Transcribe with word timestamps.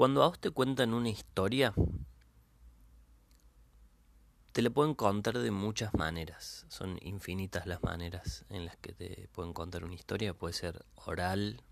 Cuando 0.00 0.22
a 0.22 0.28
vos 0.28 0.38
te 0.40 0.50
cuentan 0.50 0.94
una 0.94 1.10
historia, 1.10 1.74
te 4.52 4.62
la 4.62 4.70
pueden 4.70 4.94
contar 4.94 5.36
de 5.36 5.50
muchas 5.50 5.92
maneras. 5.92 6.64
Son 6.70 6.98
infinitas 7.02 7.66
las 7.66 7.82
maneras 7.82 8.46
en 8.48 8.64
las 8.64 8.78
que 8.78 8.94
te 8.94 9.28
pueden 9.32 9.52
contar 9.52 9.84
una 9.84 9.92
historia. 9.92 10.32
Puede 10.32 10.54
ser 10.54 10.86
oral, 10.94 11.62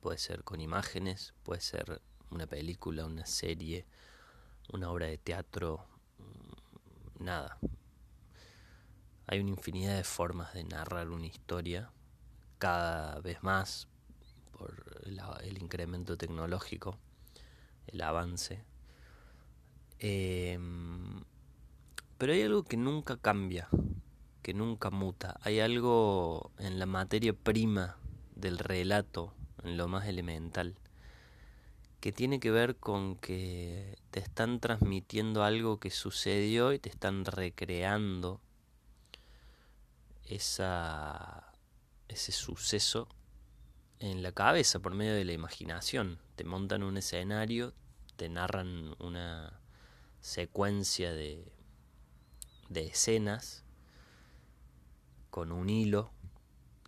puede 0.00 0.18
ser 0.18 0.44
con 0.44 0.60
imágenes, 0.60 1.32
puede 1.42 1.62
ser 1.62 2.02
una 2.30 2.46
película, 2.46 3.06
una 3.06 3.24
serie, 3.24 3.86
una 4.70 4.90
obra 4.90 5.06
de 5.06 5.16
teatro, 5.16 5.86
mm, 6.18 7.24
nada. 7.24 7.56
Hay 9.26 9.40
una 9.40 9.52
infinidad 9.52 9.96
de 9.96 10.04
formas 10.04 10.52
de 10.52 10.64
narrar 10.64 11.08
una 11.08 11.28
historia, 11.28 11.90
cada 12.58 13.20
vez 13.22 13.42
más 13.42 13.88
por 14.52 15.00
el, 15.06 15.62
incremento 15.62 16.18
tecnológico, 16.18 16.98
el 17.86 18.00
avance. 18.02 18.64
Em, 19.98 21.22
pero 22.18 22.32
hay 22.32 22.42
algo 22.42 22.64
que 22.64 22.76
nunca 22.76 23.16
cambia, 23.16 23.68
que 24.42 24.54
nunca 24.54 24.90
muta. 24.90 25.38
Hay 25.42 25.60
algo 25.60 26.52
en 26.58 26.78
la 26.78 26.86
materia 26.86 27.32
prima 27.32 27.96
del 28.34 28.58
relato, 28.58 29.34
en 29.64 29.76
lo 29.76 29.88
más 29.88 30.06
elemental, 30.06 30.76
que 32.00 32.12
tiene 32.12 32.40
que 32.40 32.50
ver 32.50 32.76
con 32.76 33.16
que 33.16 33.98
te 34.10 34.20
están 34.20 34.60
transmitiendo 34.60 35.44
algo 35.44 35.78
que 35.78 35.90
sucedió 35.90 36.72
y 36.72 36.78
te 36.78 36.88
están 36.88 37.24
recreando 37.26 38.40
esa, 40.24 41.52
ese 42.08 42.32
suceso 42.32 43.08
en 44.00 44.22
la 44.22 44.32
cabeza 44.32 44.80
por 44.80 44.94
medio 44.94 45.14
de 45.14 45.24
la 45.24 45.32
imaginación. 45.32 46.18
Te 46.36 46.44
montan 46.44 46.82
un 46.82 46.96
escenario, 46.96 47.72
te 48.16 48.28
narran 48.28 48.96
una 48.98 49.60
secuencia 50.20 51.12
de 51.12 51.52
de 52.70 52.86
escenas 52.86 53.64
con 55.28 55.52
un 55.52 55.68
hilo 55.68 56.10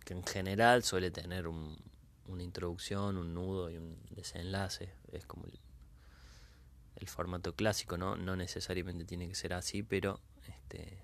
que 0.05 0.13
en 0.13 0.25
general 0.25 0.83
suele 0.83 1.11
tener 1.11 1.47
un, 1.47 1.77
una 2.25 2.41
introducción, 2.41 3.17
un 3.17 3.33
nudo 3.33 3.69
y 3.69 3.77
un 3.77 3.97
desenlace. 4.09 4.93
Es 5.11 5.25
como 5.25 5.45
el, 5.45 5.59
formato 7.05 7.53
clásico, 7.53 7.97
¿no? 7.97 8.15
No 8.15 8.37
necesariamente 8.37 9.03
tiene 9.03 9.27
que 9.27 9.35
ser 9.35 9.53
así, 9.53 9.83
pero 9.83 10.21
este 10.47 11.03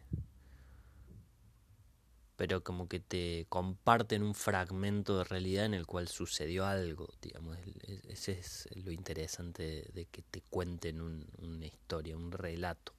pero 2.40 2.64
como 2.64 2.88
que 2.88 3.02
te 3.02 3.48
comparten 3.50 4.24
un 4.24 4.34
fragmento 4.34 5.18
de 5.18 5.26
realidad 5.26 5.66
en 5.66 5.74
el 5.74 5.86
cual 5.86 6.08
sucedió 6.08 6.66
algo, 6.66 7.10
digamos, 7.22 7.58
ese 8.08 8.32
es 8.40 8.70
lo 8.76 8.94
interesante 8.94 9.92
de, 9.94 10.06
que 10.06 10.22
te 10.22 10.40
cuenten 10.50 11.02
una 11.02 11.66
historia, 11.66 12.16
un 12.16 12.32
relato 12.32 12.94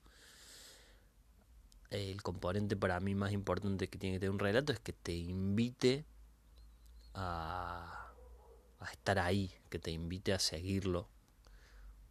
el 1.88 2.22
componente 2.22 2.76
para 2.76 3.00
mí 3.00 3.14
más 3.14 3.32
importante 3.32 3.88
que 3.88 3.96
tiene 3.96 4.16
que 4.16 4.20
tener 4.20 4.30
un 4.30 4.38
relato 4.38 4.74
es 4.74 4.78
que 4.78 4.92
te 4.92 5.14
invite 5.14 6.04
a, 7.14 8.12
a 8.78 8.92
estar 8.92 9.18
ahí, 9.20 9.54
que 9.70 9.78
te 9.78 9.90
invite 9.90 10.34
a 10.34 10.38
seguirlo, 10.38 11.08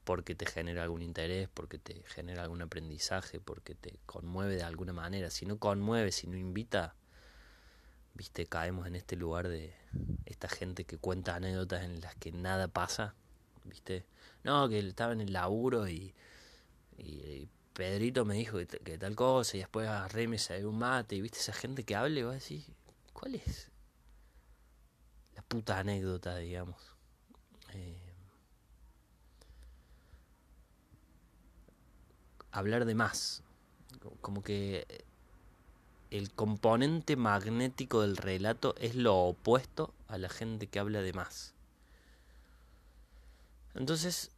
porque 0.03 0.33
te 0.33 0.47
genera 0.47 0.81
algún 0.81 1.03
interés, 1.03 1.47
porque 1.53 1.77
te 1.77 2.01
genera 2.07 2.41
algún 2.41 2.63
aprendizaje, 2.63 3.39
porque 3.39 3.75
te 3.75 3.99
conmueve 4.07 4.55
de 4.55 4.63
alguna 4.63 4.93
manera. 4.93 5.29
Si 5.29 5.45
no 5.45 5.59
conmueve, 5.59 6.11
si 6.11 6.25
no 6.25 6.35
invita, 6.35 6.95
viste, 8.13 8.45
caemos 8.45 8.87
en 8.87 8.95
este 8.95 9.15
lugar 9.15 9.47
de 9.47 9.73
esta 10.25 10.47
gente 10.49 10.85
que 10.85 10.97
cuenta 10.97 11.35
anécdotas 11.35 11.83
en 11.83 12.01
las 12.01 12.15
que 12.15 12.31
nada 12.31 12.67
pasa, 12.67 13.15
viste. 13.65 14.05
No, 14.43 14.69
que 14.69 14.79
estaba 14.79 15.13
en 15.13 15.21
el 15.21 15.33
laburo 15.33 15.87
y, 15.87 16.13
y 16.97 17.47
Pedrito 17.73 18.25
me 18.25 18.35
dijo 18.35 18.57
que, 18.57 18.97
tal 18.97 19.15
cosa 19.15 19.55
y 19.55 19.61
después 19.61 19.87
salió 20.37 20.69
un 20.69 20.79
mate 20.79 21.15
y 21.15 21.21
viste 21.21 21.39
esa 21.39 21.53
gente 21.53 21.85
que 21.85 21.95
hable 21.95 22.19
y 22.19 22.23
va 22.23 22.31
a 22.31 22.33
decir, 22.33 22.65
¿cuál 23.13 23.35
es 23.35 23.71
la 25.33 25.41
puta 25.43 25.79
anécdota, 25.79 26.35
digamos? 26.37 26.75
Eh, 27.73 28.01
hablar 32.51 32.83
de 32.83 32.95
más, 32.95 33.43
como 34.21 34.43
que 34.43 35.05
el 36.11 36.31
componente 36.31 37.15
magnético 37.15 38.01
del 38.01 38.17
relato 38.17 38.75
es 38.77 38.95
lo 38.95 39.15
opuesto 39.15 39.93
a 40.07 40.17
la 40.17 40.29
gente 40.29 40.67
que 40.67 40.79
habla 40.79 41.01
de 41.01 41.13
más. 41.13 41.53
Entonces, 43.75 44.31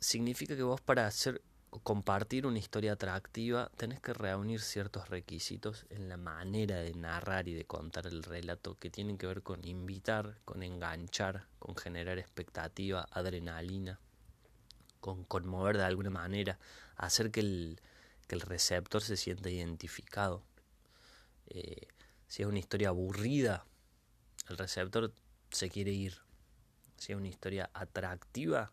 significa 0.00 0.56
que 0.56 0.62
vos 0.62 0.80
para 0.80 1.06
hacer 1.06 1.42
compartir 1.82 2.46
una 2.46 2.58
historia 2.58 2.92
atractiva, 2.92 3.70
tenés 3.76 4.00
que 4.00 4.12
reunir 4.12 4.60
ciertos 4.60 5.08
requisitos 5.08 5.86
en 5.88 6.08
la 6.08 6.16
manera 6.16 6.76
de 6.76 6.92
narrar 6.94 7.48
y 7.48 7.54
de 7.54 7.64
contar 7.64 8.06
el 8.06 8.22
relato 8.22 8.74
que 8.74 8.90
tienen 8.90 9.16
que 9.16 9.26
ver 9.26 9.42
con 9.42 9.66
invitar, 9.66 10.38
con 10.44 10.62
enganchar, 10.62 11.46
con 11.58 11.76
generar 11.76 12.18
expectativa, 12.18 13.06
adrenalina, 13.10 13.98
con 15.00 15.24
conmover 15.24 15.78
de 15.78 15.84
alguna 15.84 16.10
manera, 16.10 16.58
hacer 16.96 17.30
que 17.30 17.40
el, 17.40 17.80
que 18.28 18.34
el 18.34 18.42
receptor 18.42 19.00
se 19.00 19.16
sienta 19.16 19.48
identificado. 19.48 20.42
Eh, 21.54 21.86
si 22.28 22.42
es 22.42 22.48
una 22.48 22.58
historia 22.58 22.88
aburrida, 22.88 23.66
el 24.48 24.56
receptor 24.56 25.12
se 25.50 25.68
quiere 25.68 25.92
ir. 25.92 26.16
Si 26.96 27.12
es 27.12 27.18
una 27.18 27.28
historia 27.28 27.68
atractiva, 27.74 28.72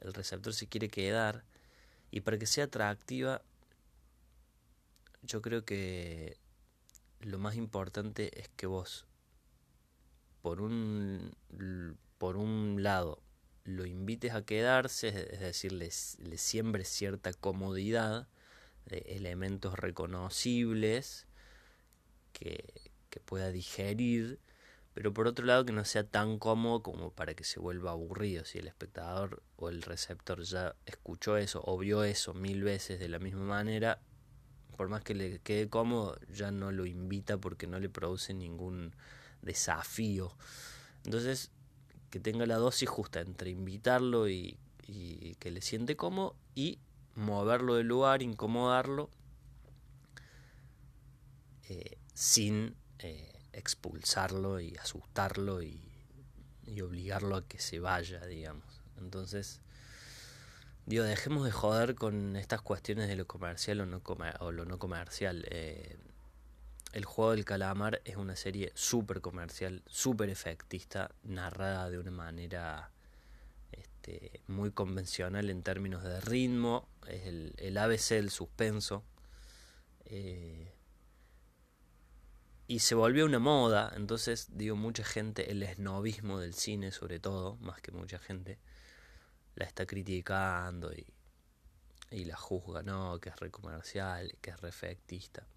el 0.00 0.14
receptor 0.14 0.54
se 0.54 0.66
quiere 0.66 0.88
quedar 0.88 1.44
y 2.10 2.22
para 2.22 2.38
que 2.38 2.46
sea 2.46 2.64
atractiva, 2.64 3.42
yo 5.22 5.42
creo 5.42 5.66
que 5.66 6.38
lo 7.20 7.38
más 7.38 7.56
importante 7.56 8.40
es 8.40 8.48
que 8.56 8.66
vos, 8.66 9.04
por 10.40 10.62
un, 10.62 11.36
por 12.16 12.38
un 12.38 12.82
lado, 12.82 13.22
lo 13.64 13.84
invites 13.84 14.32
a 14.32 14.42
quedarse, 14.46 15.08
es 15.08 15.40
decir, 15.40 15.72
le, 15.72 15.90
siembres 15.90 16.88
cierta 16.88 17.34
comodidad 17.34 18.26
de 18.86 19.00
elementos 19.08 19.78
reconocibles 19.78 21.26
que, 22.40 22.64
pueda 23.24 23.52
digerir 23.52 24.40
pero 24.92 25.14
por 25.14 25.28
otro 25.28 25.46
lado 25.46 25.64
que 25.64 25.72
no 25.72 25.84
sea 25.84 26.04
tan 26.04 26.38
cómodo 26.38 26.82
como 26.82 27.12
para 27.12 27.34
que 27.34 27.44
se 27.44 27.60
vuelva 27.60 27.92
aburrido. 27.92 28.44
Si 28.44 28.58
el 28.58 28.66
espectador 28.66 29.40
o 29.56 29.68
el 29.68 29.82
receptor 29.82 30.42
ya 30.42 30.74
escuchó 30.84 31.36
eso 31.36 31.62
o 31.64 31.78
vio 31.78 32.02
eso 32.02 32.34
mil 32.34 32.64
veces 32.64 32.98
de 32.98 33.08
la 33.08 33.20
misma 33.20 33.44
manera, 33.44 34.00
por 34.76 34.88
más 34.88 35.04
que 35.04 35.14
le 35.14 35.38
quede 35.38 35.68
cómodo, 35.68 36.18
ya 36.28 36.50
no 36.50 36.72
lo 36.72 36.86
invita 36.86 37.38
porque 37.38 37.68
no 37.68 37.78
le 37.78 37.88
produce 37.88 38.34
ningún 38.34 38.94
desafío. 39.42 40.36
Entonces, 41.04 41.52
que 42.10 42.18
tenga 42.18 42.44
la 42.46 42.56
dosis 42.56 42.88
justa 42.88 43.20
entre 43.20 43.50
invitarlo 43.50 44.28
y, 44.28 44.58
y 44.88 45.36
que 45.36 45.52
le 45.52 45.62
siente 45.62 45.96
cómodo 45.96 46.34
y 46.56 46.80
moverlo 47.14 47.76
del 47.76 47.86
lugar, 47.86 48.22
incomodarlo, 48.22 49.08
eh, 51.68 51.99
sin... 52.20 52.76
Eh, 52.98 53.40
expulsarlo 53.52 54.60
y 54.60 54.76
asustarlo 54.76 55.62
y, 55.62 55.86
obligarlo 56.82 57.34
a 57.36 57.48
que 57.48 57.58
se 57.58 57.80
vaya, 57.80 58.24
digamos. 58.26 58.80
Entonces, 58.96 59.60
digo, 60.86 61.02
dejemos 61.02 61.44
de 61.44 61.50
joder 61.50 61.96
con 61.96 62.36
estas 62.36 62.62
cuestiones 62.62 63.08
de 63.08 63.16
lo 63.16 63.26
comercial 63.26 63.80
o, 63.80 63.86
no 63.86 64.00
o 64.38 64.52
lo 64.52 64.64
no 64.64 64.78
comercial. 64.78 65.44
Eh, 65.50 65.98
el 66.92 67.04
juego 67.04 67.32
del 67.32 67.44
calamar 67.44 68.00
es 68.04 68.16
una 68.16 68.36
serie 68.36 68.70
súper 68.76 69.20
comercial, 69.20 69.82
súper 69.86 70.30
efectista, 70.30 71.10
narrada 71.24 71.90
de 71.90 71.98
una 71.98 72.12
manera 72.12 72.92
este, 73.72 74.40
muy 74.46 74.70
convencional 74.70 75.50
en 75.50 75.64
términos 75.64 76.04
de 76.04 76.20
ritmo, 76.20 76.88
es 77.08 77.26
el, 77.26 77.52
el 77.58 77.76
ABC 77.78 78.10
del 78.10 78.30
suspenso. 78.30 79.02
Eh, 80.04 80.72
y 82.70 82.78
se 82.78 82.94
volvió 82.94 83.24
una 83.24 83.40
moda, 83.40 83.92
entonces 83.96 84.46
digo, 84.52 84.76
mucha 84.76 85.02
gente, 85.02 85.50
el 85.50 85.60
esnovismo 85.64 86.38
del 86.38 86.54
cine 86.54 86.92
sobre 86.92 87.18
todo, 87.18 87.56
más 87.56 87.80
que 87.80 87.90
mucha 87.90 88.20
gente, 88.20 88.60
la 89.56 89.64
está 89.64 89.86
criticando 89.86 90.92
y, 90.92 91.04
y 92.12 92.26
la 92.26 92.36
juzga, 92.36 92.84
no, 92.84 93.18
que 93.18 93.30
es 93.30 93.36
re 93.40 93.50
comercial, 93.50 94.36
que 94.40 94.50
es 94.50 94.60
re 94.60 94.68
efectista. 94.68 95.48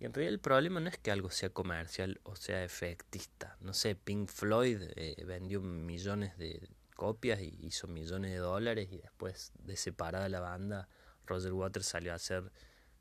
Y 0.00 0.06
en 0.06 0.14
realidad 0.14 0.32
el 0.32 0.40
problema 0.40 0.80
no 0.80 0.88
es 0.88 0.96
que 0.96 1.10
algo 1.10 1.30
sea 1.30 1.50
comercial 1.50 2.22
o 2.22 2.36
sea 2.36 2.64
efectista. 2.64 3.58
No 3.60 3.74
sé, 3.74 3.94
Pink 3.94 4.30
Floyd 4.30 4.80
eh, 4.96 5.22
vendió 5.26 5.60
millones 5.60 6.38
de 6.38 6.70
copias 6.96 7.38
y 7.42 7.54
hizo 7.60 7.86
millones 7.86 8.30
de 8.30 8.38
dólares 8.38 8.88
y 8.90 8.96
después 8.96 9.52
de 9.58 9.76
separada 9.76 10.30
la 10.30 10.40
banda, 10.40 10.88
Roger 11.26 11.52
Waters 11.52 11.84
salió 11.84 12.12
a 12.12 12.16
hacer 12.16 12.50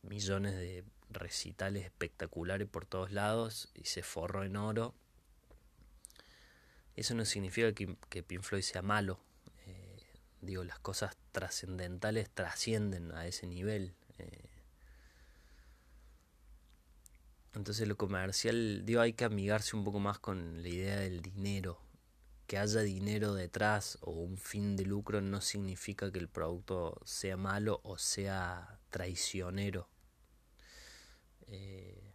millones 0.02 0.56
de 0.56 0.84
recitales 1.13 1.86
espectaculares 1.86 2.68
por 2.68 2.86
todos 2.86 3.12
lados 3.12 3.69
y 3.74 3.86
se 3.86 4.04
forró 4.04 4.44
en 4.44 4.56
oro. 4.56 4.94
Eso 6.96 7.16
no 7.16 7.25
significa 7.25 7.74
que, 7.74 7.96
que 8.10 8.24
Floyd 8.42 8.62
sea 8.62 8.81
malo. 8.81 9.19
Eh, 9.66 9.98
digo, 10.42 10.63
las 10.63 10.80
cosas 10.80 11.18
trascendentales 11.31 12.30
trascienden 12.30 13.12
a 13.13 13.28
ese 13.28 13.48
nivel. 13.48 13.96
Eh. 14.18 14.50
Entonces 17.54 17.88
lo 17.88 17.98
comercial, 17.98 18.86
digo, 18.86 19.02
hay 19.02 19.13
que 19.13 19.25
amigarse 19.25 19.75
un 19.75 19.84
poco 19.84 20.00
más 20.00 20.19
con 20.19 20.62
la 20.62 20.69
idea 20.69 21.00
del 21.00 21.22
dinero. 21.22 21.81
Que 22.48 22.58
haya 22.58 22.81
dinero 22.81 23.34
detrás 23.34 23.98
o 24.02 24.12
un 24.12 24.38
fin 24.38 24.75
de 24.75 24.86
lucro 24.86 25.22
no 25.22 25.42
significa 25.42 26.12
que 26.12 26.19
el 26.19 26.28
producto 26.28 27.00
sea 27.06 27.38
malo 27.38 27.80
o 27.84 27.98
sea 27.98 28.80
traicionero. 28.90 29.91
Eh, 31.53 32.13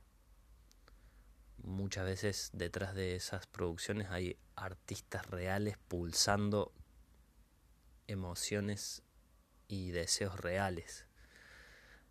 muchas 1.58 2.06
veces 2.06 2.50
detrás 2.54 2.94
de 2.94 3.16
esas 3.16 3.46
producciones 3.46 4.08
hay 4.10 4.38
artistas 4.56 5.26
reales 5.26 5.76
pulsando 5.88 6.72
emociones 8.06 9.02
y 9.68 9.90
deseos 9.90 10.40
reales. 10.40 11.06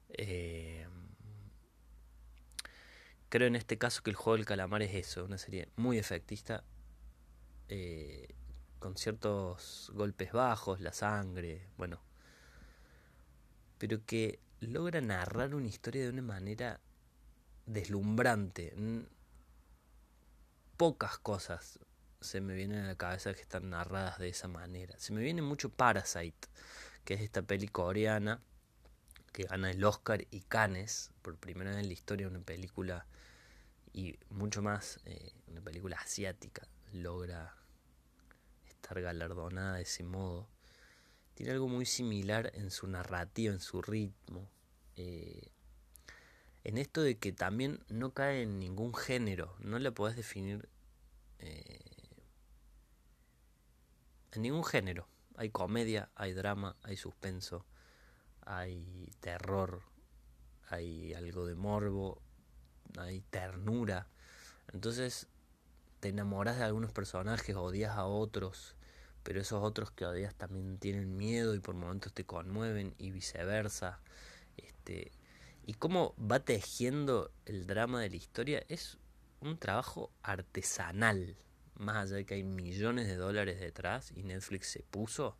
Eh, 0.10 0.88
creo 3.30 3.48
en 3.48 3.56
este 3.56 3.80
caso 3.80 4.04
que 4.04 4.12
el 4.12 4.16
juego 4.16 4.38
del 4.38 4.45
calamar 4.45 4.83
es 4.83 4.94
eso, 4.94 5.25
una 5.25 5.39
serie 5.39 5.69
muy 5.77 5.98
efectista, 5.98 6.63
eh, 7.69 8.36
con 8.77 8.98
ciertos 8.98 9.92
golpes 9.95 10.31
bajos, 10.31 10.80
la 10.80 10.94
sangre, 10.94 11.69
bueno, 11.75 12.00
pero 13.80 14.06
que 14.06 14.39
logra 14.60 15.01
narrar 15.01 15.56
una 15.56 15.68
historia 15.68 16.04
de 16.04 16.10
una 16.10 16.22
manera 16.22 16.80
deslumbrante. 17.66 18.74
Pocas 20.78 21.18
cosas 21.20 21.80
se 22.22 22.42
me 22.42 22.56
vienen 22.56 22.80
a 22.84 22.88
la 22.88 22.96
cabeza 22.96 23.34
que 23.34 23.42
están 23.42 23.70
narradas 23.70 24.20
de 24.20 24.30
esa 24.30 24.48
manera. 24.48 24.96
Se 24.98 25.14
me 25.14 25.22
viene 25.22 25.42
mucho 25.42 25.70
Parasite, 25.70 26.48
que 27.04 27.14
es 27.14 27.22
esta 27.22 27.42
peli 27.42 27.68
coreana 27.68 28.42
que 29.36 29.44
gana 29.44 29.70
el 29.70 29.84
Oscar 29.84 30.26
y 30.32 30.40
Cannes 30.42 31.12
por 31.22 31.36
primera 31.38 31.72
vez 31.72 31.82
en 31.82 31.88
la 31.88 31.94
historia 31.94 32.30
una 32.30 32.40
película 32.40 33.06
y 33.92 34.18
mucho 34.30 34.62
más 34.62 35.02
eh, 35.04 35.34
una 35.48 35.60
película 35.60 35.98
asiática 35.98 36.66
logra 36.94 37.54
estar 38.70 39.02
galardonada 39.02 39.76
de 39.76 39.82
ese 39.82 40.04
modo 40.06 40.48
tiene 41.34 41.52
algo 41.52 41.68
muy 41.68 41.86
similar 41.86 42.50
en 42.56 42.72
su 42.72 42.88
narrativa 42.88 43.54
en 43.54 43.60
su 43.60 43.82
ritmo 43.82 44.50
eh, 44.96 45.52
en 46.66 46.80
esto 46.80 47.02
de 47.04 47.18
que 47.18 47.32
también 47.32 47.80
no 47.90 48.12
cae 48.12 48.42
en 48.42 48.60
ningún 48.60 48.96
género 48.96 49.56
no 49.60 49.78
la 49.78 49.92
podés 49.92 50.16
definir 50.16 50.68
eh, 51.38 51.80
en 54.32 54.42
ningún 54.42 54.64
género. 54.64 55.08
Hay 55.38 55.52
comedia, 55.52 56.10
hay 56.16 56.34
drama, 56.34 56.76
hay 56.82 56.98
suspenso, 56.98 57.66
hay 58.42 59.12
terror, 59.20 59.84
hay 60.70 61.14
algo 61.14 61.46
de 61.46 61.54
morbo, 61.54 62.20
hay 62.98 63.22
ternura. 63.22 64.08
Entonces 64.74 65.28
te 66.00 66.10
enamoras 66.10 66.58
de 66.58 66.64
algunos 66.64 66.92
personajes, 66.92 67.56
odias 67.56 67.96
a 67.96 68.06
otros, 68.06 68.76
pero 69.22 69.40
esos 69.40 69.64
otros 69.64 69.92
que 69.92 70.06
odias 70.06 70.34
también 70.34 70.80
tienen 70.80 71.16
miedo 71.16 71.54
y 71.54 71.60
por 71.60 71.76
momentos 71.76 72.12
te 72.12 72.26
conmueven 72.26 72.96
y 72.98 73.12
viceversa. 73.12 74.00
Este, 74.58 75.12
y 75.66 75.74
cómo 75.74 76.16
va 76.20 76.40
tejiendo 76.40 77.32
el 77.46 77.68
drama 77.68 78.02
de 78.02 78.10
la 78.10 78.16
historia 78.16 78.64
es 78.70 78.98
un 79.42 79.58
trabajo 79.58 80.12
artesanal 80.22 81.38
más 81.78 81.98
allá 81.98 82.16
de 82.16 82.26
que 82.26 82.36
hay 82.36 82.44
millones 82.44 83.08
de 83.08 83.16
dólares 83.16 83.60
detrás 83.60 84.12
y 84.16 84.24
Netflix 84.24 84.68
se 84.70 84.84
puso, 84.84 85.38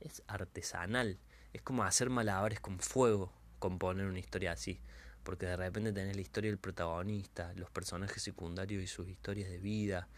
es 0.00 0.22
artesanal. 0.26 1.18
Es 1.52 1.62
como 1.62 1.82
hacer 1.82 2.10
malabares 2.10 2.60
con 2.60 2.78
fuego, 2.78 3.32
componer 3.58 4.06
una 4.06 4.18
historia 4.18 4.52
así. 4.52 4.80
Porque 5.22 5.46
de 5.46 5.56
repente 5.56 5.92
tenés 5.92 6.16
la 6.16 6.22
historia 6.22 6.50
del 6.50 6.58
protagonista, 6.58 7.52
los 7.54 7.70
personajes 7.70 8.22
secundarios 8.22 8.82
y 8.82 8.86
sus 8.86 9.08
historias 9.08 9.50
de 9.50 9.58
vida, 9.58 10.08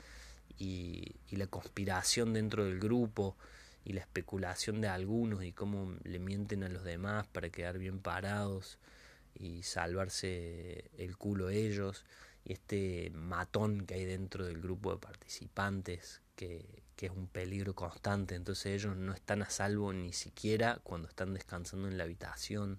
y, 0.59 1.17
y 1.29 1.37
la 1.37 1.47
conspiración 1.47 2.33
dentro 2.33 2.65
del 2.65 2.79
grupo, 2.79 3.37
y 3.85 3.95
la 3.95 4.01
especulación 4.01 4.81
de 4.81 4.89
algunos, 4.89 5.43
y 5.43 5.53
cómo 5.53 5.97
le 6.05 6.19
mienten 6.19 6.63
a 6.63 6.69
los 6.69 6.85
demás 6.85 7.27
para 7.27 7.51
quedar 7.51 7.79
bien 7.79 7.99
parados 7.99 8.79
y 9.43 9.65
salvarse 9.65 10.91
el 10.97 11.17
culo 11.17 11.51
ellos 11.51 12.05
y 12.45 12.53
este 12.53 13.11
matón 13.11 13.87
que 13.87 13.95
hay 13.95 14.05
dentro 14.05 14.47
del 14.47 14.61
grupo 14.61 14.93
de 14.93 14.99
participantes 14.99 16.21
que, 16.37 16.83
que, 16.97 17.07
es 17.07 17.13
un 17.13 17.27
peligro 17.27 17.75
constante. 17.75 18.37
Entonces 18.37 18.67
ellos 18.67 18.97
no 18.97 19.13
están 19.13 19.43
a 19.43 19.51
salvo 19.51 19.93
ni 19.93 20.13
siquiera 20.13 20.81
cuando 20.85 21.09
están 21.09 21.35
descansando 21.35 21.89
en 21.89 21.99
la 21.99 22.05
habitación. 22.05 22.79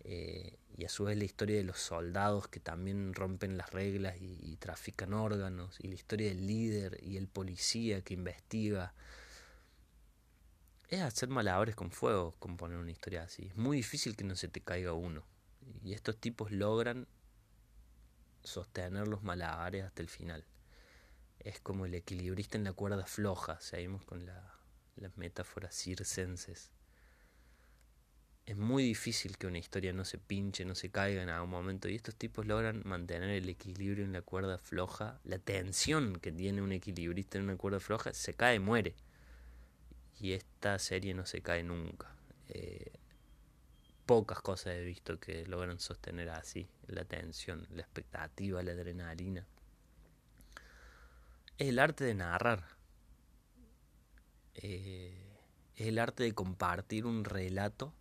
Eh, 0.00 0.58
y 0.76 0.84
a 0.84 0.88
su 0.88 1.04
vez 1.04 1.16
la 1.18 1.24
historia 1.24 1.56
de 1.56 1.64
los 1.64 1.78
soldados 1.78 2.48
que 2.48 2.60
también 2.60 3.14
rompen 3.14 3.56
las 3.56 3.70
reglas 3.70 4.16
y, 4.20 4.38
y 4.42 4.56
trafican 4.56 5.12
órganos 5.12 5.76
y 5.80 5.88
la 5.88 5.96
historia 5.96 6.28
del 6.28 6.46
líder 6.46 6.98
y 7.02 7.16
el 7.16 7.28
policía 7.28 8.02
que 8.02 8.14
investiga. 8.14 8.94
Es 10.88 11.02
hacer 11.02 11.28
malabres 11.28 11.76
con 11.76 11.90
fuego 11.90 12.34
componer 12.38 12.78
una 12.78 12.90
historia 12.90 13.22
así. 13.22 13.46
Es 13.46 13.56
muy 13.56 13.76
difícil 13.76 14.16
que 14.16 14.24
no 14.24 14.36
se 14.36 14.48
te 14.48 14.60
caiga 14.60 14.92
uno 14.92 15.24
y 15.82 15.92
estos 15.92 16.16
tipos 16.16 16.50
logran 16.50 17.06
sostener 18.42 19.08
los 19.08 19.22
malabares 19.22 19.84
hasta 19.84 20.02
el 20.02 20.08
final. 20.08 20.44
Es 21.38 21.60
como 21.60 21.86
el 21.86 21.94
equilibrista 21.94 22.58
en 22.58 22.64
la 22.64 22.72
cuerda 22.72 23.06
floja, 23.06 23.60
seguimos 23.60 24.04
con 24.04 24.26
la, 24.26 24.58
las 24.96 25.16
metáforas 25.16 25.74
circenses. 25.74 26.70
Es 28.46 28.56
muy 28.56 28.82
difícil 28.82 29.36
que 29.36 29.46
una 29.46 29.58
historia 29.58 29.92
no 29.92 30.06
se 30.06 30.16
pinche, 30.16 30.64
no 30.64 30.74
se 30.74 30.90
caiga 30.90 31.22
en 31.22 31.28
algún 31.28 31.50
momento 31.50 31.88
y 31.88 31.94
estos 31.94 32.16
tipos 32.16 32.46
logran 32.46 32.80
mantener 32.84 33.28
el 33.28 33.48
equilibrio 33.48 34.04
en 34.04 34.12
la 34.14 34.22
cuerda 34.22 34.56
floja. 34.56 35.20
La 35.24 35.38
tensión 35.38 36.18
que 36.18 36.32
tiene 36.32 36.62
un 36.62 36.72
equilibrista 36.72 37.36
en 37.36 37.44
una 37.44 37.56
cuerda 37.56 37.78
floja 37.78 38.14
se 38.14 38.32
cae, 38.34 38.58
muere. 38.58 38.94
Y 40.18 40.32
esta 40.32 40.78
serie 40.78 41.12
no 41.12 41.26
se 41.26 41.42
cae 41.42 41.62
nunca. 41.62 42.16
Eh, 42.48 42.97
pocas 44.08 44.40
cosas 44.40 44.72
he 44.72 44.84
visto 44.84 45.20
que 45.20 45.44
logran 45.44 45.78
sostener 45.78 46.30
así 46.30 46.66
la 46.86 47.04
tensión, 47.04 47.66
la 47.70 47.82
expectativa, 47.82 48.62
la 48.62 48.72
adrenalina. 48.72 49.46
Es 51.58 51.68
el 51.68 51.78
arte 51.78 52.04
de 52.04 52.14
narrar. 52.14 52.64
Eh, 54.54 55.14
es 55.76 55.86
el 55.88 55.98
arte 55.98 56.22
de 56.22 56.32
compartir 56.32 57.04
un 57.04 57.22
relato 57.22 57.92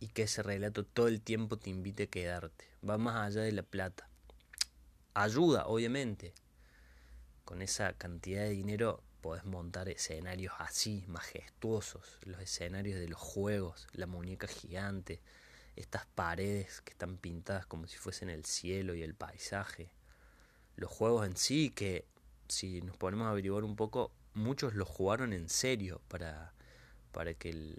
y 0.00 0.08
que 0.08 0.24
ese 0.24 0.42
relato 0.42 0.84
todo 0.84 1.06
el 1.06 1.20
tiempo 1.20 1.56
te 1.56 1.70
invite 1.70 2.02
a 2.02 2.06
quedarte. 2.08 2.66
Va 2.86 2.98
más 2.98 3.14
allá 3.24 3.42
de 3.42 3.52
la 3.52 3.62
plata. 3.62 4.08
Ayuda, 5.14 5.68
obviamente. 5.68 6.34
Con 7.44 7.62
esa 7.62 7.92
cantidad 7.92 8.42
de 8.42 8.50
dinero 8.50 9.04
podés 9.20 9.44
montar 9.44 9.88
escenarios 9.88 10.54
así, 10.58 11.04
majestuosos, 11.08 12.18
los 12.22 12.40
escenarios 12.40 12.98
de 12.98 13.08
los 13.08 13.20
juegos, 13.20 13.86
la 13.92 14.06
muñeca 14.06 14.46
gigante, 14.46 15.20
estas 15.76 16.06
paredes 16.06 16.80
que 16.80 16.92
están 16.92 17.16
pintadas 17.16 17.66
como 17.66 17.86
si 17.86 17.96
fuesen 17.96 18.30
el 18.30 18.44
cielo 18.44 18.94
y 18.94 19.02
el 19.02 19.14
paisaje, 19.14 19.90
los 20.76 20.90
juegos 20.90 21.26
en 21.26 21.36
sí 21.36 21.70
que 21.70 22.04
si 22.48 22.80
nos 22.82 22.96
ponemos 22.96 23.26
a 23.26 23.30
averiguar 23.30 23.64
un 23.64 23.76
poco, 23.76 24.12
muchos 24.34 24.74
los 24.74 24.88
jugaron 24.88 25.32
en 25.32 25.48
serio 25.48 26.00
para, 26.08 26.52
para 27.12 27.34
que 27.34 27.76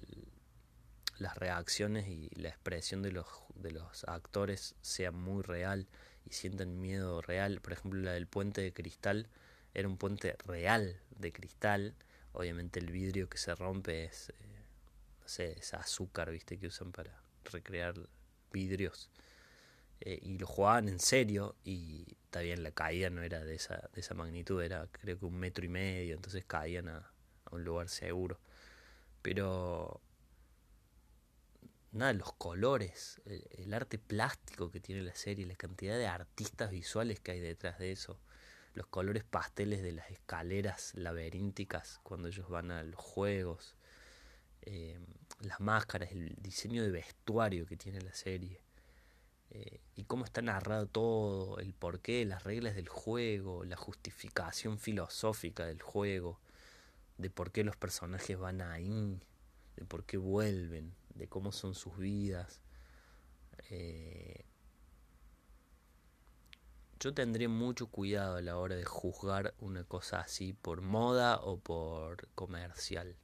las 1.17 1.37
reacciones 1.37 2.07
y 2.07 2.29
la 2.35 2.49
expresión 2.49 3.01
de 3.01 3.11
los, 3.11 3.27
de 3.55 3.71
los 3.71 4.03
actores 4.05 4.75
sea 4.81 5.11
muy 5.11 5.43
real 5.43 5.87
y 6.25 6.33
sientan 6.33 6.81
miedo 6.81 7.21
real. 7.21 7.61
Por 7.61 7.73
ejemplo, 7.73 8.01
la 8.01 8.13
del 8.13 8.27
puente 8.27 8.61
de 8.61 8.73
cristal 8.73 9.27
era 9.73 9.87
un 9.87 9.97
puente 9.97 10.35
real 10.45 10.99
de 11.17 11.31
cristal. 11.31 11.95
Obviamente 12.33 12.79
el 12.79 12.91
vidrio 12.91 13.29
que 13.29 13.37
se 13.37 13.55
rompe 13.55 14.05
es, 14.05 14.29
eh, 14.29 14.33
no 15.21 15.27
sé, 15.27 15.53
es 15.59 15.73
azúcar, 15.73 16.31
viste, 16.31 16.57
que 16.57 16.67
usan 16.67 16.91
para 16.91 17.21
recrear 17.45 17.95
vidrios. 18.51 19.09
Eh, 20.01 20.19
y 20.21 20.37
lo 20.37 20.47
jugaban 20.47 20.89
en 20.89 20.99
serio 20.99 21.55
y 21.63 22.17
también 22.31 22.63
la 22.63 22.71
caída 22.71 23.09
no 23.09 23.21
era 23.21 23.43
de 23.43 23.55
esa, 23.55 23.89
de 23.93 24.01
esa 24.01 24.15
magnitud, 24.15 24.61
era 24.61 24.87
creo 24.91 25.19
que 25.19 25.25
un 25.25 25.37
metro 25.37 25.63
y 25.63 25.69
medio, 25.69 26.15
entonces 26.15 26.43
caían 26.45 26.89
a, 26.89 27.11
a 27.45 27.55
un 27.55 27.63
lugar 27.63 27.87
seguro. 27.89 28.39
Pero 29.21 30.01
nada, 31.91 32.13
los 32.13 32.33
colores, 32.33 33.21
el, 33.25 33.47
el, 33.51 33.73
arte 33.73 33.99
plástico 33.99 34.71
que 34.71 34.79
tiene 34.79 35.01
la 35.03 35.13
serie, 35.15 35.45
la 35.45 35.55
cantidad 35.55 35.97
de 35.97 36.07
artistas 36.07 36.71
visuales 36.71 37.19
que 37.19 37.31
hay 37.31 37.39
detrás 37.39 37.77
de 37.77 37.91
eso, 37.91 38.19
los 38.73 38.87
colores 38.87 39.23
pasteles 39.23 39.81
de 39.81 39.91
las 39.91 40.09
escaleras 40.11 40.93
laberínticas 40.95 41.99
cuando 42.03 42.27
ellos 42.27 42.49
van 42.49 42.71
a 42.71 42.83
los 42.83 42.99
juegos, 42.99 43.75
eh, 44.61 44.99
las 45.41 45.59
máscaras, 45.59 46.11
el 46.11 46.35
diseño 46.39 46.83
de 46.83 46.91
vestuario 46.91 47.65
que 47.65 47.77
tiene 47.77 48.01
la 48.01 48.13
serie. 48.13 48.61
Eh, 49.49 49.81
y 49.95 50.05
cómo 50.05 50.23
está 50.23 50.41
narrado 50.41 50.87
todo, 50.87 51.59
el 51.59 51.73
porqué, 51.73 52.23
las 52.25 52.43
reglas 52.43 52.75
del 52.75 52.87
juego, 52.87 53.65
la 53.65 53.75
justificación 53.75 54.79
filosófica 54.79 55.65
del 55.65 55.81
juego, 55.81 56.39
de 57.17 57.29
por 57.29 57.51
qué 57.51 57.63
los 57.65 57.75
personajes 57.75 58.37
van 58.37 58.61
ahí, 58.61 59.19
de 59.75 59.85
por 59.85 60.05
qué 60.05 60.17
vuelven, 60.17 60.95
de 61.15 61.27
cómo 61.27 61.51
son 61.51 61.75
sus 61.75 61.97
vidas. 61.97 62.61
Eh, 63.69 64.45
yo 67.01 67.15
tendré 67.15 67.47
mucho 67.47 67.87
cuidado 67.87 68.35
a 68.35 68.43
la 68.43 68.57
hora 68.59 68.75
de 68.75 68.85
juzgar 68.85 69.55
una 69.57 69.83
cosa 69.83 70.19
así 70.19 70.53
por 70.53 70.81
moda 70.81 71.37
o 71.37 71.57
por 71.57 72.27
comercial. 72.35 73.15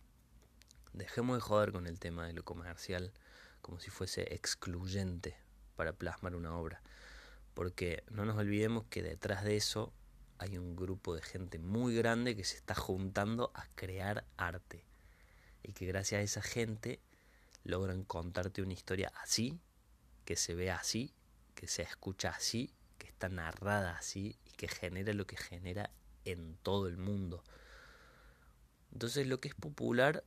Dejemos 0.93 1.37
de 1.37 1.41
joder 1.41 1.71
con 1.71 1.85
el 1.85 1.99
tema 1.99 2.25
de 2.25 2.33
lo 2.33 2.43
comercial 2.43 3.13
como 3.61 3.79
si 3.79 3.91
fuese 3.91 4.33
excluyente 4.33 5.37
para 5.75 5.93
plasmar 5.93 6.33
una 6.33 6.57
obra. 6.57 6.81
Porque 7.53 8.03
no 8.09 8.25
nos 8.25 8.35
olvidemos 8.37 8.85
que 8.89 9.03
detrás 9.03 9.43
de 9.43 9.57
eso 9.57 9.93
hay 10.39 10.57
un 10.57 10.75
grupo 10.75 11.13
de 11.13 11.21
gente 11.21 11.59
muy 11.59 11.95
grande 11.95 12.35
que 12.35 12.45
se 12.45 12.57
está 12.57 12.73
juntando 12.73 13.51
a 13.53 13.67
crear 13.75 14.25
arte. 14.37 14.85
Y 15.61 15.73
que 15.73 15.85
gracias 15.85 16.17
a 16.17 16.23
esa 16.23 16.41
gente 16.41 16.99
logran 17.63 18.03
contarte 18.05 18.63
una 18.63 18.73
historia 18.73 19.11
así, 19.21 19.59
que 20.25 20.35
se 20.35 20.55
ve 20.55 20.71
así, 20.71 21.13
que 21.53 21.67
se 21.67 21.83
escucha 21.83 22.29
así, 22.29 22.73
está 23.17 23.29
narrada 23.29 23.97
así 23.97 24.37
y 24.45 24.51
que 24.51 24.67
genera 24.67 25.11
lo 25.13 25.25
que 25.25 25.37
genera 25.37 25.89
en 26.23 26.55
todo 26.61 26.87
el 26.87 26.97
mundo. 26.97 27.43
Entonces 28.91 29.25
lo 29.25 29.39
que 29.39 29.47
es 29.47 29.55
popular 29.55 30.23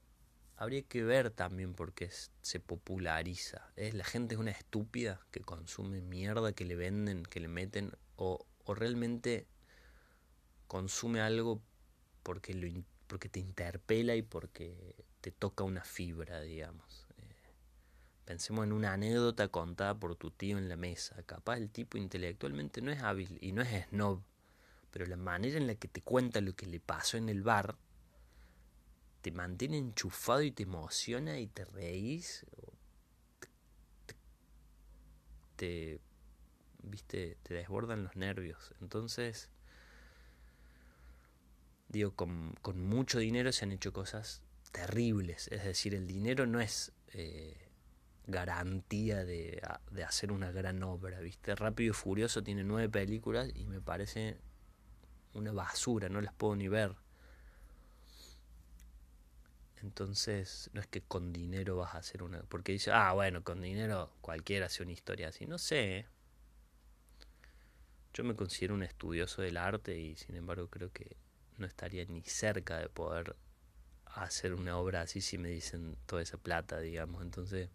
habría 0.56 0.82
que 0.82 1.04
ver 1.04 1.30
también 1.30 1.74
por 1.74 1.92
qué 1.92 2.10
se 2.42 2.58
populariza. 2.58 3.70
¿Es? 3.76 3.94
La 3.94 4.04
gente 4.04 4.34
es 4.34 4.40
una 4.40 4.50
estúpida 4.50 5.20
que 5.30 5.40
consume 5.40 6.00
mierda 6.00 6.52
que 6.52 6.64
le 6.64 6.74
venden, 6.74 7.22
que 7.22 7.38
le 7.38 7.46
meten, 7.46 7.92
o, 8.16 8.44
o 8.64 8.74
realmente 8.74 9.46
consume 10.66 11.20
algo 11.20 11.62
porque, 12.24 12.54
lo, 12.54 12.66
porque 13.06 13.28
te 13.28 13.38
interpela 13.38 14.16
y 14.16 14.22
porque 14.22 14.96
te 15.20 15.30
toca 15.30 15.62
una 15.62 15.84
fibra, 15.84 16.40
digamos. 16.40 17.06
Pensemos 18.30 18.64
en 18.64 18.72
una 18.72 18.92
anécdota 18.92 19.48
contada 19.48 19.98
por 19.98 20.14
tu 20.14 20.30
tío 20.30 20.56
en 20.56 20.68
la 20.68 20.76
mesa. 20.76 21.20
Capaz 21.24 21.56
el 21.56 21.68
tipo 21.68 21.98
intelectualmente 21.98 22.80
no 22.80 22.92
es 22.92 23.02
hábil 23.02 23.36
y 23.40 23.50
no 23.50 23.60
es 23.60 23.88
snob, 23.88 24.22
pero 24.92 25.04
la 25.06 25.16
manera 25.16 25.56
en 25.56 25.66
la 25.66 25.74
que 25.74 25.88
te 25.88 26.00
cuenta 26.00 26.40
lo 26.40 26.54
que 26.54 26.66
le 26.66 26.78
pasó 26.78 27.16
en 27.16 27.28
el 27.28 27.42
bar 27.42 27.76
te 29.20 29.32
mantiene 29.32 29.78
enchufado 29.78 30.42
y 30.42 30.52
te 30.52 30.62
emociona 30.62 31.40
y 31.40 31.48
te 31.48 31.64
reís. 31.64 32.46
Te, 35.56 35.98
viste, 36.84 37.36
te 37.42 37.54
desbordan 37.54 38.04
los 38.04 38.14
nervios. 38.14 38.72
Entonces, 38.80 39.50
digo, 41.88 42.14
con, 42.14 42.54
con, 42.62 42.80
mucho 42.86 43.18
dinero 43.18 43.50
se 43.50 43.64
han 43.64 43.72
hecho 43.72 43.92
cosas 43.92 44.40
terribles. 44.70 45.48
Es 45.48 45.64
decir, 45.64 45.96
el 45.96 46.06
dinero 46.06 46.46
no 46.46 46.60
es 46.60 46.92
eh, 47.08 47.69
garantía 48.30 49.24
de, 49.24 49.62
de, 49.90 50.04
hacer 50.04 50.32
una 50.32 50.50
gran 50.50 50.82
obra, 50.82 51.20
¿viste? 51.20 51.54
Rápido 51.54 51.90
y 51.90 51.94
Furioso 51.94 52.42
tiene 52.42 52.64
nueve 52.64 52.88
películas 52.88 53.50
y 53.54 53.66
me 53.66 53.80
parece 53.80 54.38
una 55.34 55.52
basura, 55.52 56.08
no 56.08 56.20
las 56.20 56.34
puedo 56.34 56.56
ni 56.56 56.68
ver. 56.68 56.96
Entonces, 59.82 60.70
no 60.74 60.80
es 60.80 60.86
que 60.86 61.00
con 61.00 61.32
dinero 61.32 61.76
vas 61.76 61.94
a 61.94 61.98
hacer 61.98 62.22
una... 62.22 62.42
Porque 62.42 62.72
dice, 62.72 62.90
ah, 62.92 63.12
bueno, 63.12 63.42
con 63.42 63.62
dinero 63.62 64.12
cualquiera 64.20 64.66
hace 64.66 64.82
una 64.82 64.92
historia 64.92 65.28
así. 65.28 65.46
No 65.46 65.58
sé. 65.58 66.06
Yo 68.12 68.24
me 68.24 68.34
considero 68.34 68.74
un 68.74 68.82
estudioso 68.82 69.40
del 69.40 69.56
arte 69.56 69.98
y 69.98 70.16
sin 70.16 70.36
embargo 70.36 70.68
creo 70.68 70.92
que 70.92 71.16
no 71.56 71.66
estaría 71.66 72.04
ni 72.06 72.22
cerca 72.22 72.78
de 72.78 72.88
poder 72.88 73.36
hacer 74.04 74.54
una 74.54 74.76
obra 74.76 75.02
así 75.02 75.20
si 75.20 75.38
me 75.38 75.48
dicen 75.48 75.96
toda 76.06 76.22
esa 76.22 76.36
plata, 76.36 76.80
digamos. 76.80 77.22
Entonces, 77.22 77.70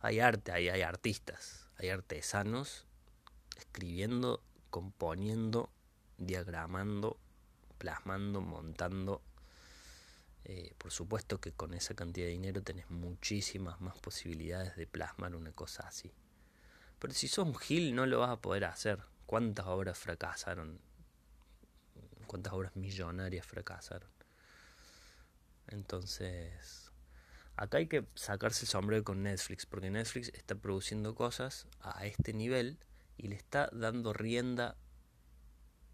hay 0.00 0.20
arte, 0.20 0.52
hay, 0.52 0.68
hay 0.68 0.82
artistas, 0.82 1.68
hay 1.78 1.88
artesanos 1.88 2.86
escribiendo, 3.56 4.42
componiendo, 4.70 5.70
diagramando, 6.18 7.18
plasmando, 7.78 8.40
montando. 8.40 9.22
Eh, 10.44 10.74
por 10.78 10.92
supuesto 10.92 11.40
que 11.40 11.52
con 11.52 11.74
esa 11.74 11.94
cantidad 11.94 12.26
de 12.26 12.32
dinero 12.32 12.62
tenés 12.62 12.88
muchísimas 12.90 13.80
más 13.80 13.98
posibilidades 13.98 14.76
de 14.76 14.86
plasmar 14.86 15.34
una 15.34 15.52
cosa 15.52 15.88
así. 15.88 16.12
Pero 16.98 17.12
si 17.12 17.28
sos 17.28 17.46
un 17.46 17.56
gil 17.56 17.94
no 17.94 18.06
lo 18.06 18.20
vas 18.20 18.30
a 18.30 18.40
poder 18.40 18.64
hacer. 18.64 19.02
¿Cuántas 19.26 19.66
obras 19.66 19.98
fracasaron 19.98 20.80
cuántas 22.26 22.52
obras 22.52 22.76
millonarias 22.76 23.46
fracasaron. 23.46 24.10
Entonces, 25.68 26.85
acá 27.56 27.78
hay 27.78 27.86
que 27.86 28.04
sacarse 28.14 28.64
el 28.64 28.68
sombrero 28.68 29.04
con 29.04 29.22
Netflix, 29.22 29.66
porque 29.66 29.90
Netflix 29.90 30.30
está 30.34 30.54
produciendo 30.54 31.14
cosas 31.14 31.66
a 31.80 32.06
este 32.06 32.32
nivel 32.32 32.78
y 33.16 33.28
le 33.28 33.36
está 33.36 33.70
dando 33.72 34.12
rienda 34.12 34.76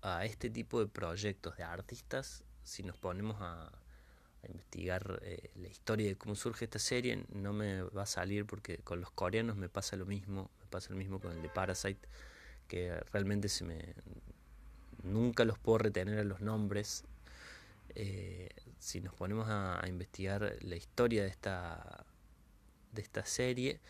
a 0.02 0.24
este 0.24 0.50
tipo 0.50 0.80
de 0.80 0.86
proyectos 0.86 1.56
de 1.56 1.62
artistas. 1.62 2.44
Si 2.64 2.82
nos 2.82 2.96
ponemos 2.96 3.36
a, 3.40 3.70
investigar 4.48 5.20
eh, 5.22 5.52
la 5.54 5.68
historia 5.68 6.08
de 6.08 6.16
cómo 6.16 6.34
surge 6.34 6.64
esta 6.64 6.80
serie, 6.80 7.24
no 7.28 7.52
me 7.52 7.82
va 7.82 8.02
a 8.02 8.06
salir 8.06 8.44
porque 8.44 8.78
con 8.78 9.00
los 9.00 9.12
coreanos 9.12 9.56
me 9.56 9.68
pasa 9.68 9.94
lo 9.94 10.04
mismo, 10.04 10.50
me 10.58 10.66
pasa 10.66 10.90
lo 10.90 10.96
mismo 10.96 11.20
con 11.20 11.30
el 11.30 11.42
de 11.42 11.48
Parasite, 11.48 12.08
que 12.66 12.98
realmente 13.12 13.48
se 13.48 13.64
me 13.64 13.94
nunca 15.04 15.44
los 15.44 15.58
puedo 15.58 15.78
retener 15.78 16.18
a 16.18 16.24
los 16.24 16.40
nombres. 16.40 17.04
Eh, 17.94 18.41
si 18.82 19.00
nos 19.00 19.14
ponemos 19.14 19.46
a, 19.48 19.82
investigar 19.86 20.56
la 20.60 20.76
historia 20.76 21.22
de 21.22 21.28
esta, 21.28 22.04
de 22.92 23.02
esta 23.02 23.24
serie, 23.24 23.80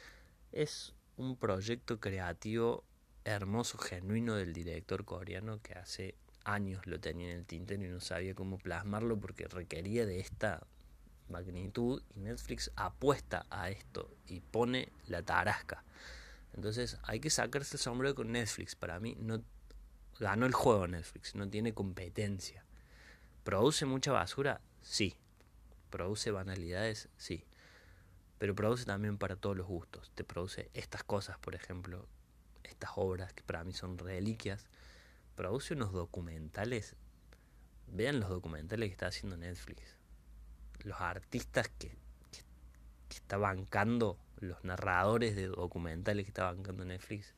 es 0.53 0.95
un 1.17 1.37
proyecto 1.37 2.01
creativo 2.01 2.85
hermoso, 3.25 3.79
genuino 3.79 4.35
del 4.35 4.53
director 4.53 5.05
coreano 5.05 5.61
que 5.63 5.75
hace 5.75 6.15
años 6.45 6.87
lo 6.87 6.99
tenía 7.01 7.31
en 7.31 7.39
el 7.39 7.47
tintero 7.47 7.85
y 7.85 7.89
no 7.89 8.01
sabía 8.01 8.35
cómo 8.35 8.59
plasmarlo 8.59 9.19
porque 9.19 9.47
requería 9.47 10.07
de 10.07 10.19
esta 10.19 10.67
magnitud 11.29 12.03
y 12.15 12.21
Netflix 12.21 12.71
apuesta 12.75 13.47
a 13.49 13.71
esto 13.71 14.11
y 14.27 14.41
pone 14.41 14.93
la 15.07 15.23
tarasca. 15.23 15.85
Entonces 16.55 16.99
hay 17.05 17.21
que 17.21 17.31
sacarse 17.31 17.77
el 17.77 17.81
sombrero 17.81 18.15
con 18.15 18.33
Netflix. 18.33 18.75
Para 18.75 18.99
mí 18.99 19.17
no 19.19 19.43
Ganó 20.23 20.47
el 20.47 20.53
juego 20.53 20.87
Netflix, 20.87 21.35
no 21.35 21.49
tiene 21.49 21.75
competencia. 21.75 22.65
¿Produce 23.45 23.87
mucha 23.87 24.13
basura? 24.13 24.61
Sí. 24.83 25.17
¿Produce 25.91 26.31
banalidades? 26.31 27.09
Sí. 27.17 27.45
Pero 28.39 28.55
produce 28.55 28.85
también 28.85 29.19
para 29.19 29.37
todos 29.37 29.57
los 29.57 29.67
gustos. 29.67 30.11
Te 30.15 30.25
produce 30.25 30.71
estas 30.75 31.05
cosas, 31.05 31.39
por 31.39 31.55
ejemplo, 31.55 32.07
estas 32.65 32.91
obras 32.97 33.33
que 33.33 33.43
para 33.43 33.65
mí 33.65 33.73
son 33.73 33.99
reliquias. 33.99 34.69
Produce 35.37 35.75
unos 35.75 35.93
documentales. 35.93 36.97
Vean 37.87 38.21
los 38.21 38.29
documentales 38.29 38.89
que 38.89 38.93
está 38.93 39.07
haciendo 39.07 39.37
Netflix. 39.37 39.97
Los 40.83 41.01
artistas 41.01 41.69
que, 41.69 41.89
que, 42.31 42.43
que 43.09 43.17
está 43.17 43.37
bancando, 43.37 44.19
los 44.41 44.65
narradores 44.65 45.37
de 45.37 45.47
documentales 45.47 46.25
que 46.25 46.31
está 46.31 46.45
bancando 46.45 46.85
Netflix 46.85 47.35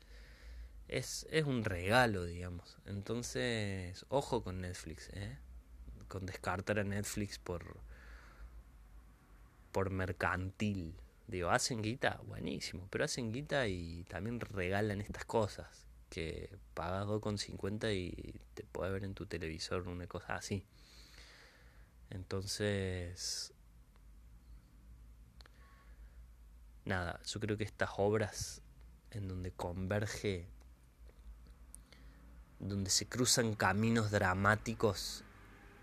es, 0.89 1.27
es 1.31 1.45
un 1.45 1.65
regalo, 1.65 2.25
digamos. 2.25 2.79
Entonces, 2.87 4.05
ojo 4.09 4.43
con 4.43 4.61
Netflix, 4.61 5.11
¿eh? 5.13 5.39
Con 6.15 6.27
descartar 6.27 6.79
a 6.79 6.85
Netflix 6.85 7.41
por, 7.41 7.77
por 9.73 9.91
mercantil. 9.91 10.95
Digo, 11.27 11.51
hacen 11.51 11.83
guita, 11.83 12.21
buenísimo, 12.29 12.87
pero 12.89 13.05
hacen 13.05 13.33
guita 13.33 13.67
y 13.67 14.05
también 14.05 14.39
regalan 14.39 15.01
estas 15.01 15.25
cosas. 15.25 15.89
Que 16.11 16.57
pagas 16.75 17.09
2,50 17.09 17.93
y 17.97 18.41
te 18.55 18.63
puede 18.63 18.93
ver 18.93 19.03
en 19.03 19.15
tu 19.15 19.27
televisor 19.27 19.89
una 19.89 20.07
cosa 20.07 20.37
así. 20.37 20.65
Entonces, 22.11 23.53
nada, 26.85 27.21
yo 27.25 27.41
creo 27.41 27.57
que 27.57 27.65
estas 27.65 27.91
obras 27.97 28.63
en 29.11 29.27
donde 29.27 29.51
converge 29.51 30.47
donde 32.61 32.91
se 32.91 33.09
cruzan 33.09 33.55
caminos 33.55 34.13
dramáticos 34.13 35.25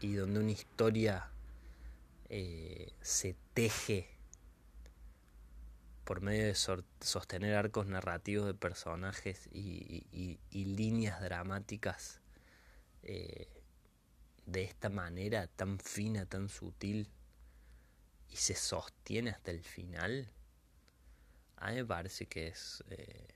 y 0.02 0.16
donde 0.16 0.40
una 0.40 0.52
historia 0.52 1.30
eh, 2.30 2.92
se 3.02 3.36
teje 3.54 4.10
por 6.04 6.22
medio 6.22 6.46
de 6.48 6.56
sostener 6.56 7.56
arcos 7.56 7.86
narrativos 7.86 8.48
de 8.48 8.54
personajes 8.54 9.48
y, 9.54 10.40
líneas 10.52 11.22
dramáticas 11.22 12.20
eh, 13.04 13.48
de 14.46 14.64
esta 14.64 14.90
manera 14.90 15.48
tan 15.48 15.80
fina, 15.80 16.26
tan 16.26 16.50
sutil, 16.50 17.08
y 18.30 18.36
se 18.38 18.56
sostiene 18.56 19.30
hasta 19.30 19.52
el 19.52 19.64
final, 19.64 20.28
a 21.58 21.70
mí 21.70 21.76
me 21.76 21.86
parece 21.86 22.26
que 22.26 22.48
es 22.48 22.84
eh, 22.90 23.28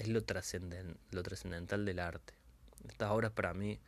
es 0.00 0.08
lo, 0.08 0.24
trascenden, 0.24 0.98
lo 1.10 1.22
trascendental 1.22 1.84
del 1.84 1.98
arte. 1.98 2.39
Estas 2.88 3.10
obras 3.10 3.32
para 3.32 3.54
mí 3.54 3.78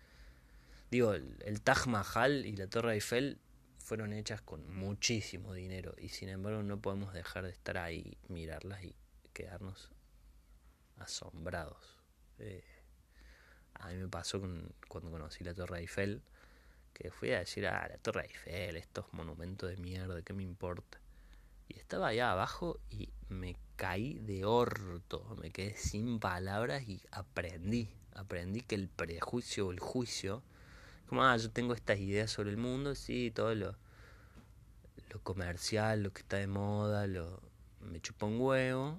Digo, 0.92 1.14
el, 1.14 1.62
Taj 1.62 1.86
Mahal 1.86 2.44
y 2.44 2.54
la 2.54 2.66
Torre 2.66 2.92
Eiffel 2.92 3.38
fueron 3.78 4.12
hechas 4.12 4.42
con 4.42 4.70
muchísimo 4.76 5.54
dinero 5.54 5.94
y 5.96 6.10
sin 6.10 6.28
embargo 6.28 6.62
no 6.62 6.82
podemos 6.82 7.14
dejar 7.14 7.44
de 7.44 7.50
estar 7.50 7.78
ahí, 7.78 8.18
mirarlas 8.28 8.84
y 8.84 8.94
quedarnos 9.32 9.90
asombrados. 10.98 11.96
Eh, 12.40 12.62
a 13.72 13.88
mí 13.88 13.94
me 13.96 14.08
pasó 14.08 14.38
con, 14.38 14.70
cuando 14.86 15.10
conocí 15.10 15.42
la 15.44 15.54
Torre 15.54 15.78
Eiffel, 15.78 16.20
que 16.92 17.10
fui 17.10 17.30
a 17.30 17.38
decir, 17.38 17.66
ah, 17.66 17.88
la 17.88 17.96
Torre 17.96 18.26
Eiffel, 18.26 18.76
estos 18.76 19.10
monumentos 19.14 19.70
de 19.70 19.78
mierda, 19.78 20.20
¿qué 20.20 20.34
me 20.34 20.42
importa? 20.42 21.00
Y 21.68 21.78
estaba 21.78 22.08
allá 22.08 22.32
abajo 22.32 22.80
y 22.90 23.08
me 23.30 23.56
caí 23.76 24.18
de 24.18 24.44
orto, 24.44 25.24
me 25.40 25.50
quedé 25.52 25.74
sin 25.74 26.20
palabras 26.20 26.86
y 26.86 27.00
aprendí, 27.12 27.88
aprendí 28.14 28.60
que 28.62 28.74
el 28.74 28.88
prejuicio 28.88 29.68
o 29.68 29.72
el 29.72 29.80
juicio, 29.80 30.42
como, 31.06 31.24
ah, 31.24 31.36
yo 31.36 31.50
tengo 31.50 31.74
estas 31.74 31.98
ideas 31.98 32.30
sobre 32.30 32.50
el 32.50 32.56
mundo, 32.56 32.94
sí, 32.94 33.30
todo 33.30 33.54
lo, 33.54 33.76
lo 35.10 35.20
comercial, 35.22 36.02
lo 36.02 36.12
que 36.12 36.22
está 36.22 36.38
de 36.38 36.46
moda, 36.46 37.06
lo, 37.06 37.40
me 37.80 38.00
chupa 38.00 38.26
un 38.26 38.40
huevo, 38.40 38.98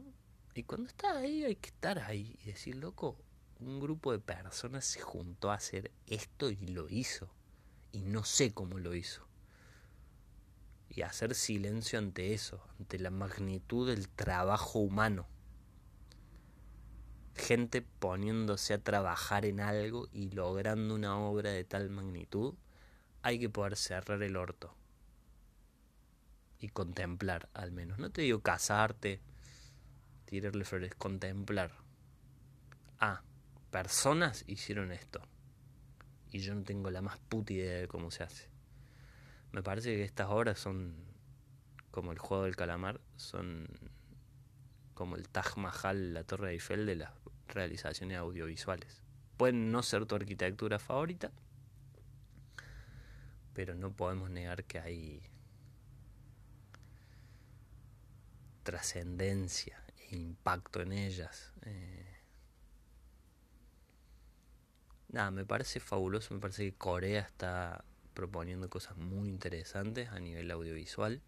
y 0.56 0.64
cuando 0.64 0.88
está 0.88 1.18
ahí 1.18 1.44
hay 1.44 1.56
que 1.56 1.70
estar 1.70 1.98
ahí 2.00 2.38
y 2.44 2.48
decir, 2.48 2.76
loco, 2.76 3.18
un 3.60 3.80
grupo 3.80 4.12
de 4.12 4.20
personas 4.20 4.86
se 4.86 5.02
juntó 5.02 5.52
a 5.52 5.56
hacer 5.56 5.92
esto 6.08 6.52
y 6.52 6.58
lo 6.68 6.90
hizo. 6.90 7.30
Y 7.92 8.02
no 8.02 8.24
sé 8.24 8.54
cómo 8.54 8.78
lo 8.78 8.94
hizo. 8.94 9.26
Y 10.90 11.02
hacer 11.02 11.34
silencio 11.34 11.98
ante 11.98 12.34
eso, 12.34 12.64
ante 12.80 13.00
la 13.00 13.10
magnitud 13.10 13.88
del 13.88 14.10
trabajo 14.10 14.80
humano. 14.80 15.28
Gente 17.36 17.82
poniéndose 17.82 18.74
a 18.74 18.84
trabajar 18.84 19.46
en 19.46 19.60
algo 19.60 20.08
y 20.12 20.30
logrando 20.32 20.94
una 20.94 21.18
obra 21.18 21.50
de 21.52 21.64
tal 21.64 21.90
magnitud, 21.90 22.54
hay 23.22 23.40
que 23.40 23.50
poder 23.50 23.76
cerrar 23.76 24.22
el 24.22 24.36
orto. 24.36 24.76
Y 26.60 26.70
contemplar, 26.70 27.50
al 27.54 27.72
menos. 27.72 28.00
No 28.00 28.12
te 28.12 28.22
digo 28.22 28.42
casarte, 28.42 29.20
tirarle 30.26 30.66
flores, 30.66 30.96
contemplar. 30.96 31.72
Ah, 33.00 33.22
personas 33.72 34.44
hicieron 34.48 34.92
esto. 34.92 35.22
Y 36.32 36.40
yo 36.40 36.56
no 36.56 36.64
tengo 36.64 36.90
la 36.90 37.02
más 37.02 37.20
puta 37.20 37.54
idea 37.54 37.80
de 37.80 37.88
cómo 37.88 38.12
se 38.12 38.24
hace. 38.24 38.50
Me 39.52 39.62
parece 39.62 39.96
que 39.96 40.04
estas 40.04 40.30
obras 40.30 40.60
son 40.60 40.96
como 41.92 42.12
el 42.12 42.18
juego 42.18 42.46
del 42.46 42.56
calamar, 42.56 43.00
son 43.18 43.68
como 44.94 45.16
el 45.16 45.28
Taj 45.30 45.58
Mahal, 45.58 46.14
la 46.14 46.24
Torre 46.24 46.52
Eiffel 46.52 46.86
de 46.86 46.96
las 46.96 47.12
realizaciones 47.48 48.18
audiovisuales. 48.18 49.02
Pueden 49.38 49.72
no 49.72 49.84
ser 49.84 50.06
tu 50.06 50.16
arquitectura 50.16 50.80
favorita, 50.80 51.32
pero 53.54 53.76
no 53.76 53.92
podemos 53.92 54.30
negar 54.30 54.64
que 54.64 54.80
hay 54.80 55.22
trascendencia 58.64 59.84
impacto 60.16 60.82
en 60.82 60.94
ellas. 60.94 61.52
Eh, 61.64 62.18
nada, 65.10 65.32
me 65.32 65.46
parece 65.46 65.80
fabuloso, 65.80 66.34
me 66.34 66.40
parece 66.40 66.66
que 66.66 66.78
Corea 66.78 67.22
está 67.22 67.84
proponiendo 68.14 68.70
cosas 68.70 68.98
muy 68.98 69.30
interesantes 69.30 70.10
a 70.10 70.20
nivel 70.20 70.52
audiovisual, 70.52 71.22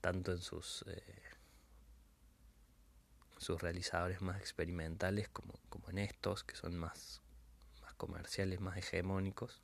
tanto 0.00 0.32
en 0.32 0.38
sus, 0.38 0.84
eh, 0.88 1.22
sus 3.40 3.60
realizadores 3.62 4.20
más 4.20 4.38
experimentales 4.38 5.30
como, 5.30 5.54
como 5.70 5.88
en 5.88 5.98
estos, 5.98 6.44
que 6.44 6.54
son 6.56 6.76
más, 6.76 7.22
más 7.80 7.94
comerciales, 7.94 8.60
más 8.60 8.76
hegemónicos. 8.76 9.62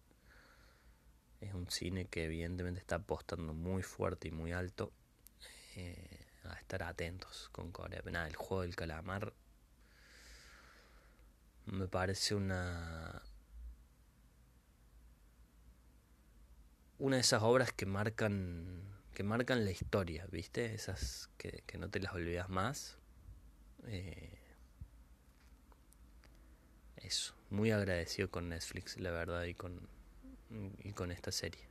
Es 1.43 1.53
un 1.53 1.71
cine 1.71 2.07
que 2.07 2.25
evidentemente 2.25 2.81
está 2.81 2.97
apostando 2.97 3.53
muy 3.53 3.83
fuerte 3.83 4.29
y 4.29 4.31
muy 4.31 4.53
alto. 4.53 4.93
Eh, 5.77 6.27
a 6.45 6.55
estar 6.55 6.83
atentos 6.85 7.51
con 7.53 7.71
Corea. 7.71 8.01
Nada, 8.11 8.27
el 8.29 8.37
juego 8.37 8.63
del 8.63 8.75
calamar 8.75 9.35
me 11.67 11.89
parece 11.89 12.35
una 12.35 13.23
una 16.99 17.17
de 17.17 17.23
esas 17.23 17.43
obras 17.43 17.73
que 17.73 17.85
marcan 17.85 18.81
que 19.13 19.23
marcan 19.23 19.65
la 19.65 19.71
historia, 19.71 20.27
¿viste? 20.31 20.75
Esas 20.75 21.29
que, 21.37 21.63
que 21.67 21.77
no 21.77 21.91
te 21.91 22.01
las 22.01 22.15
olvidas 22.15 22.49
más. 22.49 22.97
Eh, 23.85 24.39
eso, 26.97 27.35
muy 27.51 27.71
agradecido 27.71 28.31
con 28.31 28.49
Netflix, 28.49 28.99
la 28.99 29.11
verdad, 29.11 29.45
y 29.45 29.55
con, 29.55 29.89
y 30.83 30.93
con 30.93 31.13
esta 31.13 31.31
serie. 31.31 31.69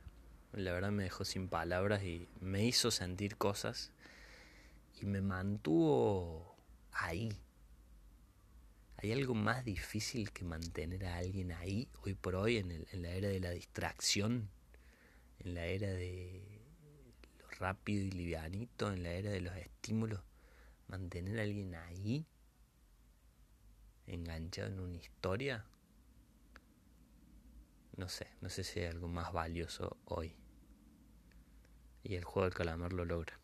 La 0.52 0.72
verdad 0.72 0.90
me 0.90 1.02
dejó 1.02 1.24
sin 1.24 1.48
palabras 1.48 2.02
y 2.02 2.28
me 2.40 2.64
hizo 2.64 2.90
sentir 2.90 3.36
cosas 3.36 3.92
y 5.00 5.06
me 5.06 5.20
mantuvo 5.20 6.56
ahí. 6.92 7.36
¿Hay 8.98 9.12
algo 9.12 9.34
más 9.34 9.64
difícil 9.64 10.32
que 10.32 10.44
mantener 10.44 11.04
a 11.04 11.16
alguien 11.16 11.52
ahí 11.52 11.88
hoy 12.02 12.14
por 12.14 12.34
hoy 12.34 12.56
en, 12.56 12.70
el, 12.70 12.86
en 12.92 13.02
la 13.02 13.10
era 13.10 13.28
de 13.28 13.40
la 13.40 13.50
distracción? 13.50 14.48
En 15.40 15.54
la 15.54 15.66
era 15.66 15.88
de 15.88 16.42
lo 17.38 17.48
rápido 17.58 18.02
y 18.02 18.10
livianito, 18.10 18.90
en 18.90 19.02
la 19.02 19.10
era 19.10 19.30
de 19.30 19.40
los 19.40 19.54
estímulos. 19.56 20.20
Mantener 20.88 21.38
a 21.40 21.42
alguien 21.42 21.74
ahí, 21.74 22.26
enganchado 24.06 24.68
en 24.68 24.80
una 24.80 24.96
historia. 24.96 25.64
No 27.96 28.08
sé, 28.08 28.28
no 28.40 28.48
sé 28.48 28.62
si 28.62 28.80
hay 28.80 28.86
algo 28.86 29.08
más 29.08 29.32
valioso 29.32 29.96
hoy. 30.04 30.36
Y 32.02 32.14
el 32.14 32.24
juego 32.24 32.44
del 32.44 32.54
calamar 32.54 32.92
lo 32.92 33.04
logra. 33.04 33.38